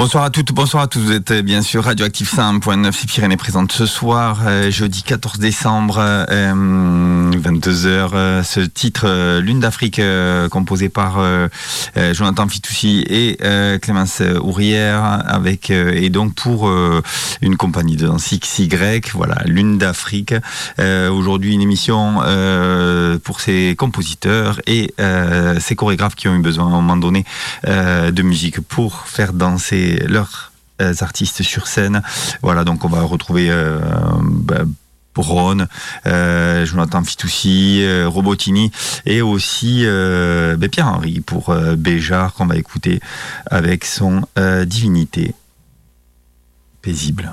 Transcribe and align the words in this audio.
Bonsoir 0.00 0.24
à 0.24 0.30
toutes, 0.30 0.52
bonsoir 0.52 0.84
à 0.84 0.86
tous. 0.86 0.98
Vous 0.98 1.12
êtes 1.12 1.30
bien 1.30 1.60
sûr 1.60 1.84
Radioactive 1.84 2.26
5.9, 2.26 2.90
c'est 2.90 3.06
Pyrénées 3.06 3.36
présente 3.36 3.70
ce 3.70 3.84
soir, 3.84 4.38
euh, 4.46 4.70
jeudi 4.70 5.02
14 5.02 5.38
décembre, 5.38 5.98
22h. 5.98 7.84
Euh, 7.84 8.08
euh, 8.14 8.42
ce 8.42 8.60
titre, 8.60 9.40
Lune 9.40 9.60
d'Afrique, 9.60 10.00
composé 10.50 10.88
par 10.88 11.22
Jonathan 12.12 12.48
Fitoussi 12.48 13.04
et 13.10 13.36
Clémence 13.82 14.22
Ourrière, 14.40 15.22
avec 15.26 15.68
et 15.68 16.08
donc 16.08 16.34
pour 16.34 16.70
une 17.42 17.56
compagnie 17.58 17.96
de 17.96 18.06
danse 18.06 18.32
XY, 18.32 18.70
voilà, 19.12 19.42
Lune 19.44 19.76
d'Afrique. 19.76 20.32
Aujourd'hui, 20.78 21.52
une 21.52 21.60
émission 21.60 22.22
pour 23.22 23.40
ces 23.40 23.74
compositeurs 23.76 24.62
et 24.66 24.94
ces 25.58 25.76
chorégraphes 25.76 26.14
qui 26.14 26.28
ont 26.28 26.34
eu 26.34 26.40
besoin 26.40 26.64
à 26.64 26.68
un 26.68 26.80
moment 26.80 26.96
donné 26.96 27.26
de 27.66 28.22
musique 28.22 28.60
pour 28.62 29.06
faire 29.06 29.34
danser 29.34 29.89
leurs 29.96 30.50
euh, 30.80 30.94
artistes 31.00 31.42
sur 31.42 31.66
scène. 31.66 32.02
Voilà, 32.42 32.64
donc 32.64 32.84
on 32.84 32.88
va 32.88 33.02
retrouver 33.02 33.50
euh, 33.50 33.78
bah, 34.22 34.62
euh, 36.06 36.64
Jonathan 36.64 37.04
Fitoussi, 37.04 37.84
Robotini 38.06 38.72
et 39.04 39.20
aussi 39.20 39.84
bah, 39.84 40.68
Pierre-Henri 40.68 41.20
pour 41.20 41.54
Béjar 41.76 42.32
qu'on 42.32 42.46
va 42.46 42.56
écouter 42.56 43.00
avec 43.50 43.84
son 43.84 44.22
Divinité 44.64 45.34
paisible. 46.80 47.30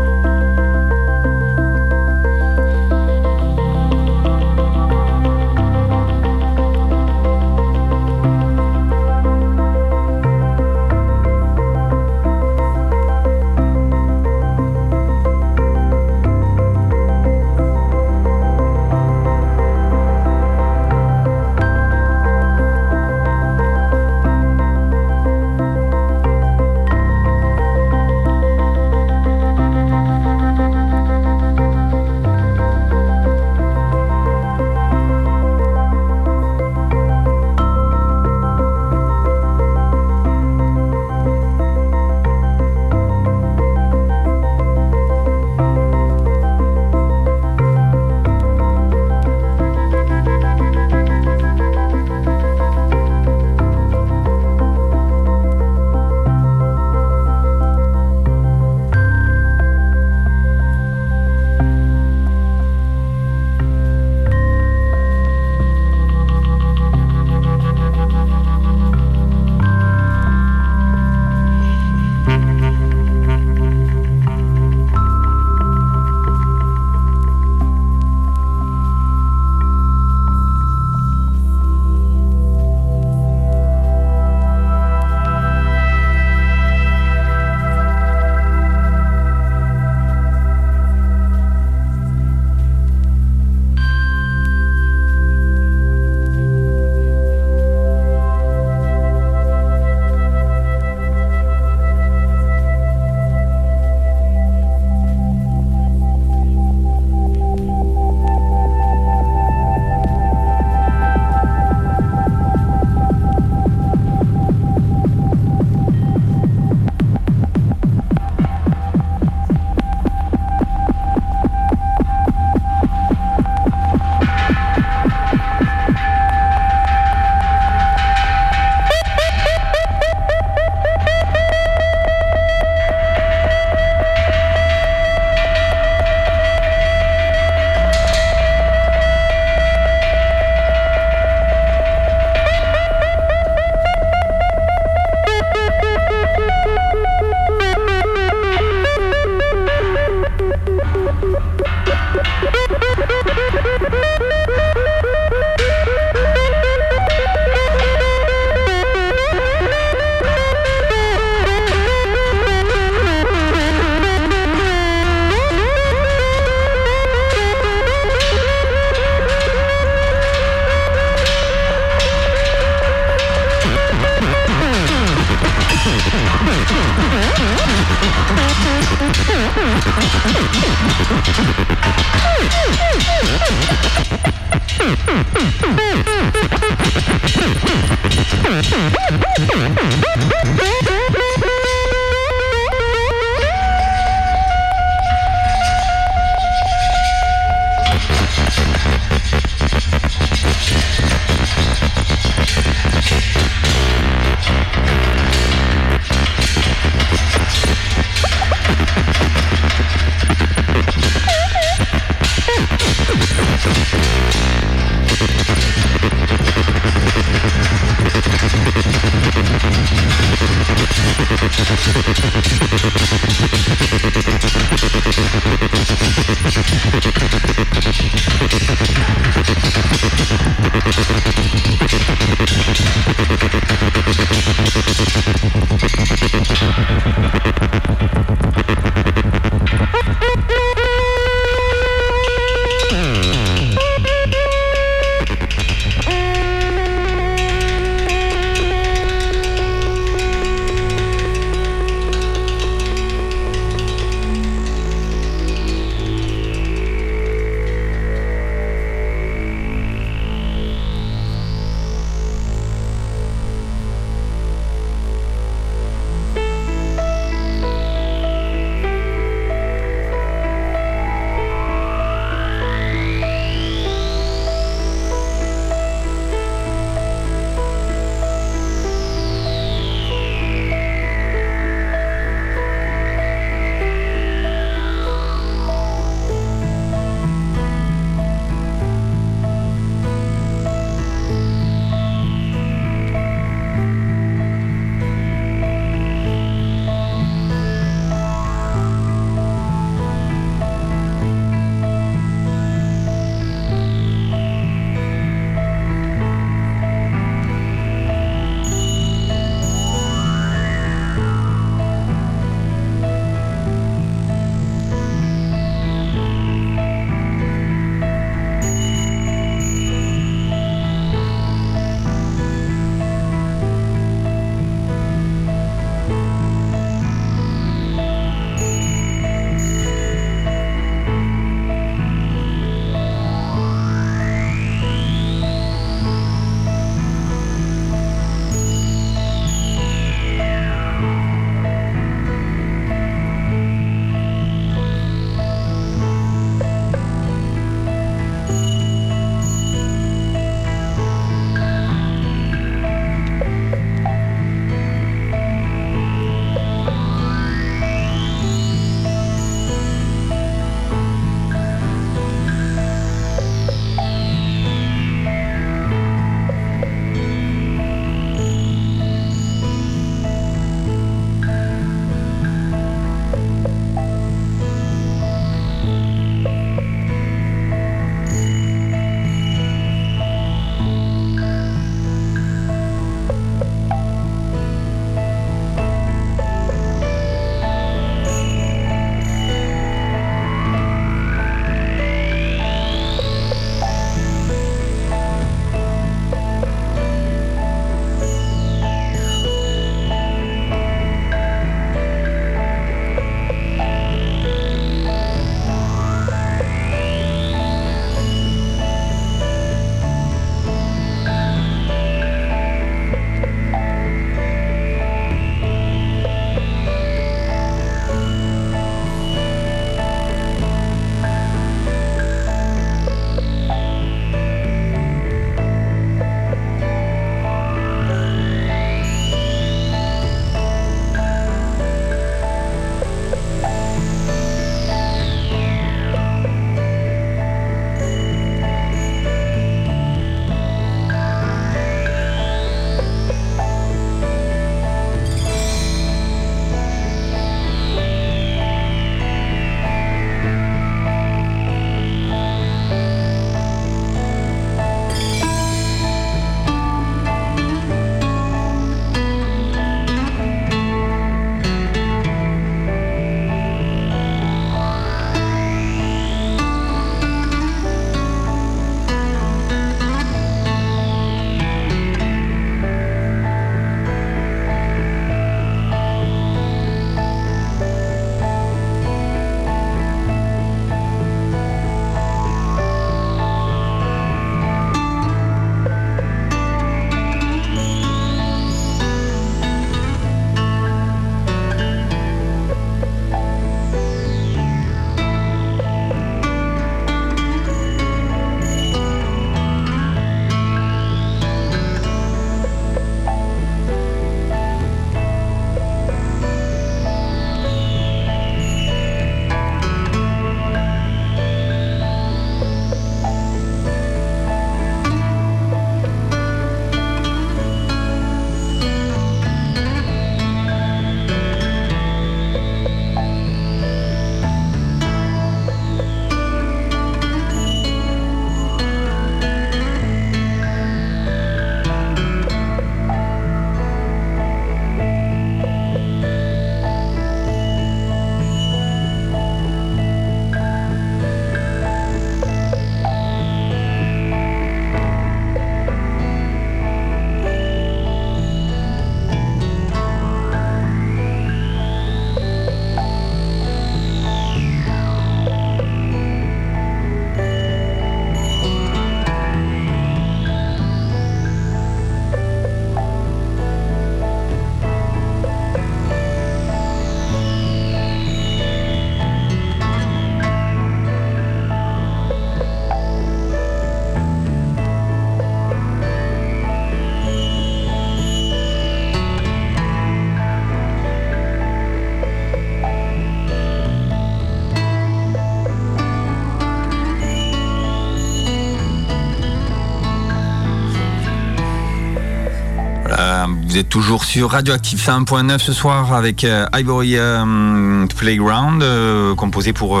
Vous 593.70 593.78
êtes 593.78 593.88
toujours 593.88 594.24
sur 594.24 594.50
Radioactive 594.50 594.98
5.9 594.98 595.60
ce 595.60 595.72
soir 595.72 596.12
avec 596.12 596.42
euh, 596.42 596.66
Ivory 596.74 597.16
euh, 597.16 598.04
Playground, 598.16 598.82
euh, 598.82 599.36
composé 599.36 599.72
pour 599.72 600.00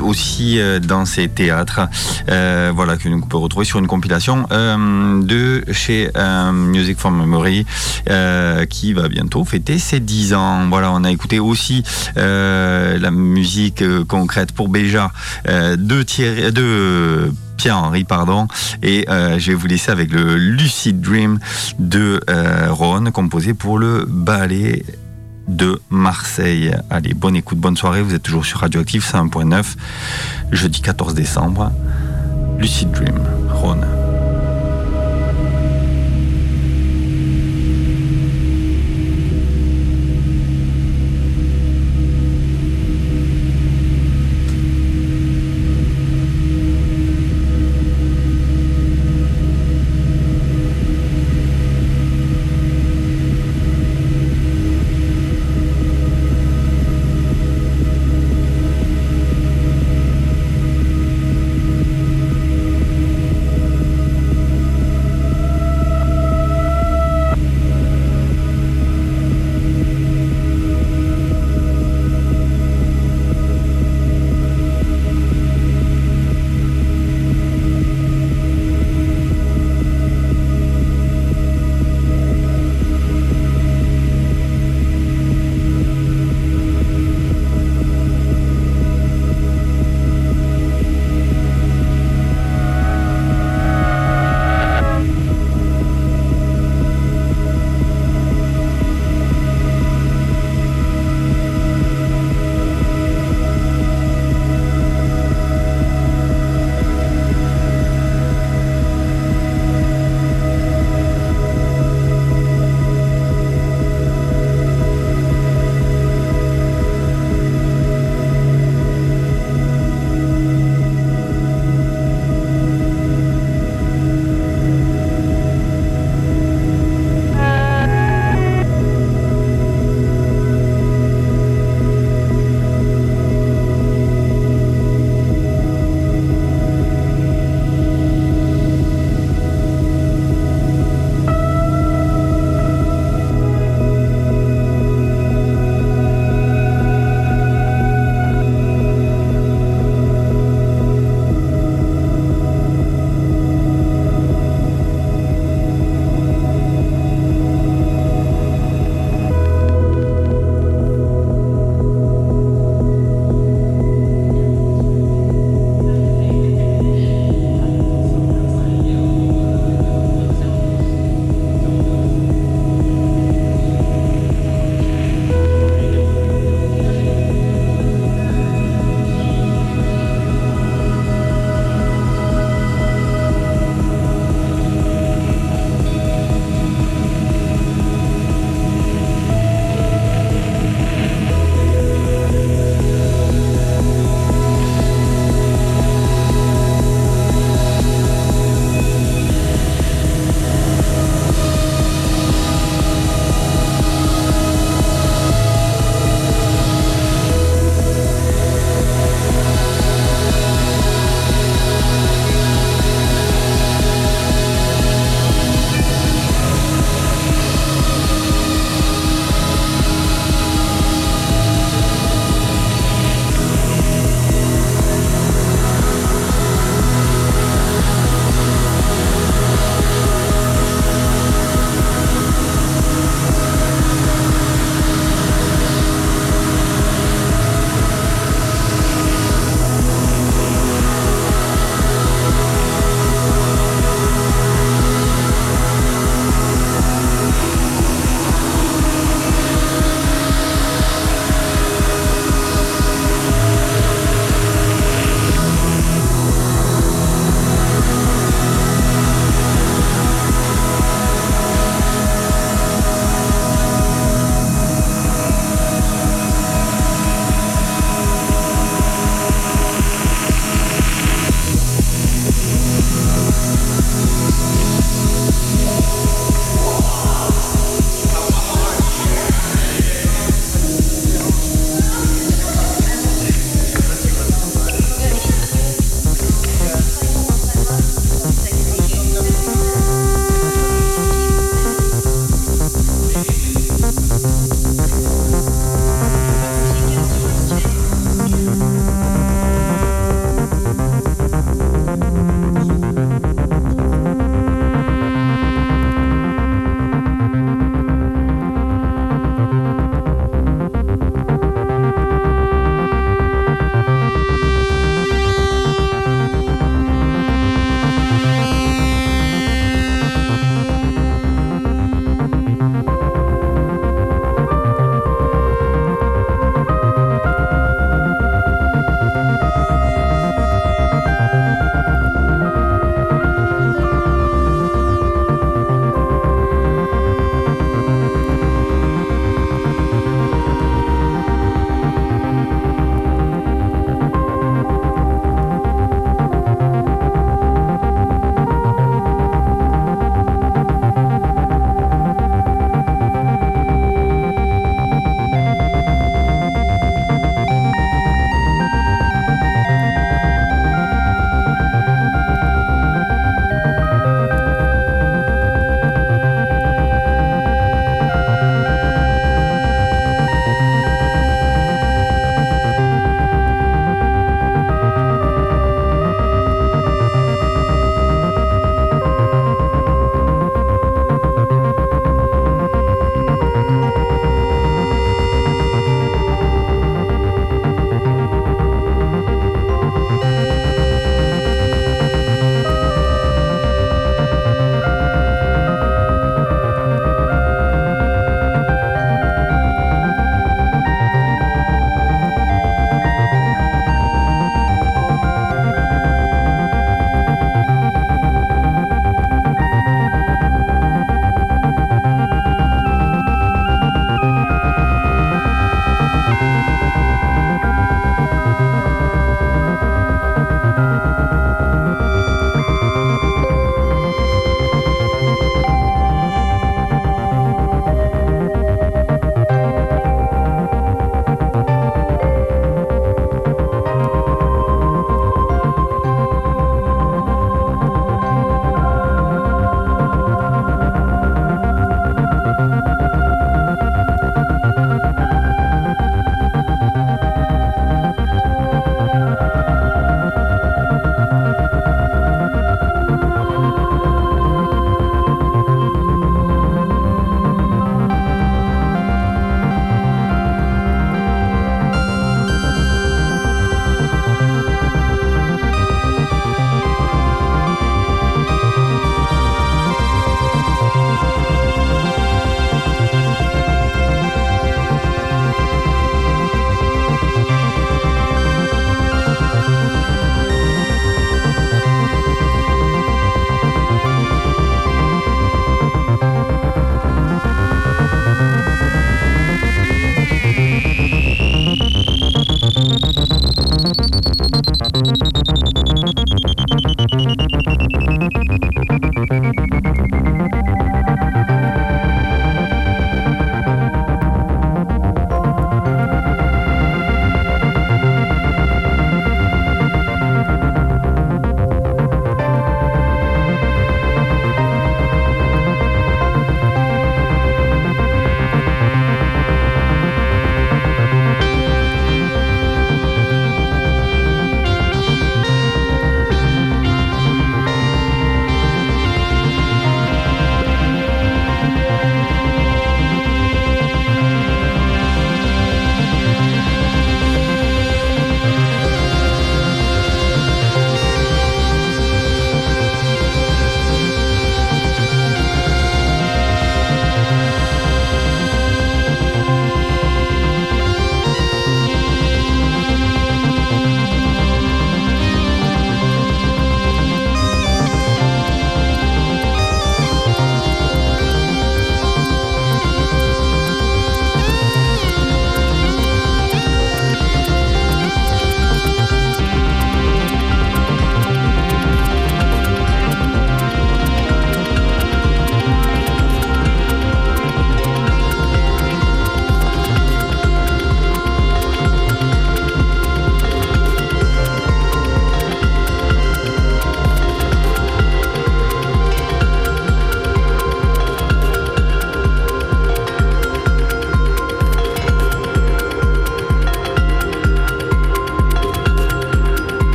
aussi 0.00 0.60
dans 0.86 1.04
ces 1.04 1.26
théâtres. 1.26 1.80
voilà, 2.28 2.96
que 2.96 3.08
nous 3.08 3.20
pouvons 3.20 3.42
retrouver 3.42 3.64
sur 3.64 3.80
une 3.80 3.88
compilation 3.88 4.46
de 4.50 5.64
chez 5.72 6.08
Music 6.52 6.98
for 6.98 7.10
Memory 7.10 7.66
qui 8.70 8.92
va 8.92 9.08
bientôt 9.08 9.44
fêter 9.44 9.80
ses 9.80 9.98
10 9.98 10.34
ans. 10.34 10.68
Voilà, 10.68 10.92
on 10.92 11.02
a 11.02 11.10
écouté 11.10 11.40
aussi 11.40 11.82
la 12.14 13.10
musique 13.10 13.82
concrète 14.06 14.52
pour 14.52 14.68
Béja 14.68 15.10
de 15.46 16.02
Thierry, 16.04 16.52
de 16.52 17.32
Pierre-Henri, 17.58 18.04
pardon. 18.04 18.48
Et 18.82 19.04
euh, 19.10 19.38
je 19.38 19.50
vais 19.50 19.54
vous 19.54 19.66
laisser 19.66 19.90
avec 19.90 20.10
le 20.10 20.36
Lucid 20.36 21.00
Dream 21.00 21.38
de 21.78 22.20
euh, 22.30 22.68
Ron, 22.70 23.10
composé 23.10 23.52
pour 23.52 23.78
le 23.78 24.06
ballet 24.08 24.84
de 25.48 25.80
Marseille. 25.90 26.72
Allez, 26.88 27.14
bonne 27.14 27.36
écoute, 27.36 27.58
bonne 27.58 27.76
soirée. 27.76 28.00
Vous 28.00 28.14
êtes 28.14 28.22
toujours 28.22 28.46
sur 28.46 28.60
Radioactive 28.60 29.04
5.9, 29.04 29.76
jeudi 30.52 30.80
14 30.80 31.14
décembre. 31.14 31.72
Lucid 32.58 32.90
Dream, 32.92 33.18
Ron. 33.50 33.97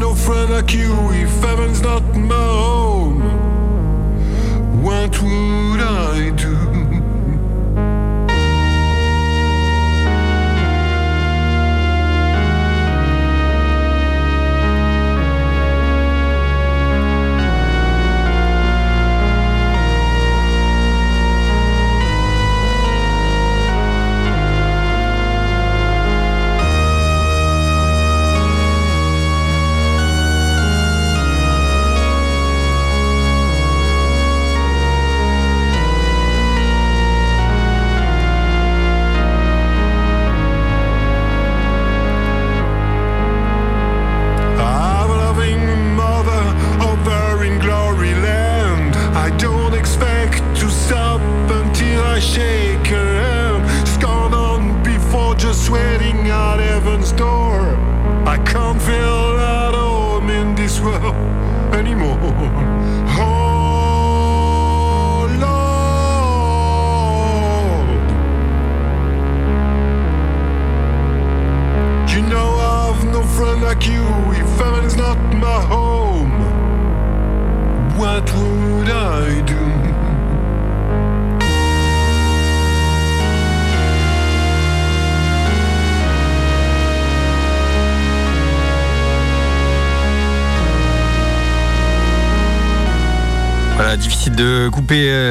no 0.00 0.14
friend 0.14 0.50
like 0.50 0.72
you 0.72 0.94
if 1.10 1.30
heaven's 1.42 1.82
not 1.82 2.02
my 2.16 2.34
home. 2.34 3.20
What 4.82 5.20
would 5.20 5.80
I 5.80 6.30
do? 6.30 6.69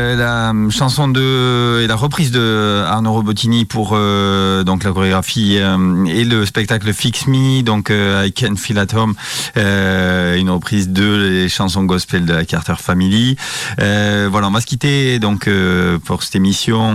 Euh, 0.10 0.16
la 0.16 0.51
euh, 0.51 0.70
chanson 0.70 1.07
de 1.07 1.82
et 1.84 1.88
la 1.88 1.95
reprise 1.95 2.32
de 2.32 2.84
Arnaud 2.86 3.14
Robotini 3.14 3.66
pour 3.66 3.91
euh, 3.93 4.64
donc 4.64 4.84
la 4.84 4.91
chorégraphie 4.91 5.57
et 5.57 6.24
le 6.24 6.45
spectacle 6.45 6.91
Fix 6.93 7.28
Me, 7.28 7.62
donc 7.62 7.91
I 7.91 8.32
Can 8.34 8.55
Feel 8.55 8.80
At 8.80 8.95
Home, 8.95 9.14
une 9.55 10.49
reprise 10.49 10.89
de 10.89 11.30
les 11.30 11.49
chansons 11.49 11.84
gospel 11.84 12.26
de 12.26 12.34
la 12.34 12.45
Carter 12.45 12.76
Family. 12.78 13.36
voilà, 13.78 14.47
on 14.47 14.51
va 14.51 14.62
se 14.62 14.66
quitter 14.66 15.20
donc 15.20 15.49
pour 16.05 16.24
cette 16.24 16.36
émission 16.36 16.93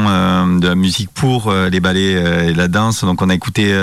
de 0.59 0.67
la 0.67 0.75
musique 0.75 1.11
pour 1.13 1.53
les 1.53 1.81
ballets 1.81 2.49
et 2.49 2.55
la 2.55 2.69
danse. 2.69 3.05
Donc 3.05 3.23
on 3.23 3.31
a 3.31 3.35
écouté 3.35 3.75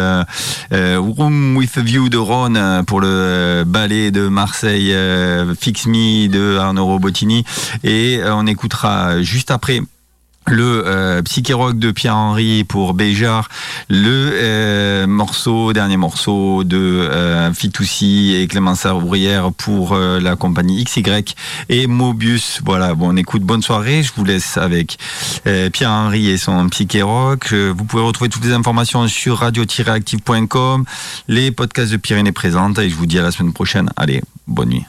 Room 0.72 1.58
with 1.58 1.78
a 1.78 1.82
View 1.82 2.10
de 2.10 2.18
Ron 2.18 2.84
pour 2.86 3.02
le 3.02 3.64
ballet 3.66 4.12
de 4.12 4.28
Marseille, 4.28 4.96
Fix 5.60 5.88
Me 5.88 6.28
de 6.28 6.58
Arnaud 6.58 6.86
Robotini 6.86 7.44
et 7.84 8.22
on 8.26 8.46
écoutera 8.48 9.21
euh, 9.22 9.24
juste 9.24 9.52
après 9.52 9.82
le 10.48 10.84
euh, 10.88 11.22
psychéroc 11.22 11.78
de 11.78 11.92
Pierre 11.92 12.16
Henry 12.16 12.64
pour 12.64 12.94
Béjar, 12.94 13.48
le 13.90 14.32
euh, 14.34 15.08
morceau 15.08 15.72
dernier 15.72 15.98
morceau 15.98 16.64
de 16.64 16.78
euh, 16.78 17.54
Fitoussi 17.54 18.36
et 18.36 18.48
Clémence 18.48 18.86
Brière 18.86 19.52
pour 19.52 19.96
la 19.96 20.36
compagnie 20.36 20.84
XY 20.84 21.36
et 21.70 21.88
Mobius. 21.88 22.62
Voilà, 22.66 22.96
bon, 22.96 23.14
on 23.14 23.18
écoute 23.18 23.44
bonne 23.44 23.62
soirée. 23.62 24.04
Je 24.04 24.12
vous 24.16 24.24
laisse 24.26 24.58
avec 24.58 24.98
Pierre 25.44 25.92
Henry 25.92 26.30
et 26.30 26.38
son 26.38 26.68
psychéroc. 26.70 27.54
vous 27.54 27.86
pouvez 27.86 28.04
retrouver 28.04 28.30
toutes 28.30 28.46
les 28.46 28.54
informations 28.54 29.08
sur 29.08 29.38
radio-active.com, 29.38 30.86
les 31.28 31.52
podcasts 31.52 31.92
de 31.92 31.98
Pyrénées 31.98 32.32
présentes 32.32 32.80
et 32.80 32.90
je 32.90 32.96
vous 32.96 33.06
dis 33.06 33.20
à 33.20 33.22
la 33.22 33.32
semaine 33.32 33.54
prochaine. 33.54 33.90
Allez, 33.96 34.22
bonne 34.48 34.70
nuit. 34.70 34.86